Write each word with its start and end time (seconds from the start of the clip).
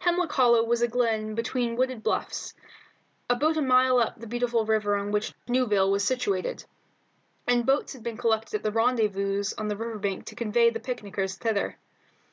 Hemlock 0.00 0.32
Hollow 0.32 0.64
was 0.64 0.82
a 0.82 0.88
glen 0.88 1.36
between 1.36 1.76
wooded 1.76 2.02
bluffs, 2.02 2.52
about 3.30 3.56
a 3.56 3.62
mile 3.62 4.00
up 4.00 4.18
the 4.18 4.26
beautiful 4.26 4.66
river 4.66 4.96
on 4.96 5.12
which 5.12 5.32
Newville 5.46 5.92
was 5.92 6.02
situated, 6.02 6.64
and 7.46 7.64
boats 7.64 7.92
had 7.92 8.02
been 8.02 8.16
collected 8.16 8.56
at 8.56 8.62
the 8.64 8.72
rendezvous 8.72 9.44
on 9.56 9.68
the 9.68 9.76
river 9.76 10.00
bank 10.00 10.24
to 10.26 10.34
convey 10.34 10.68
the 10.70 10.80
picnickers 10.80 11.36
thither. 11.36 11.78